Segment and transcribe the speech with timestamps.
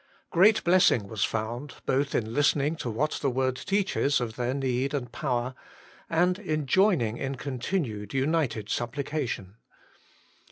[0.31, 4.95] Great blessing was found, both in listening to what the Word teaches of their need
[4.95, 5.53] and power,
[6.09, 9.57] and in joining in continued united supplication.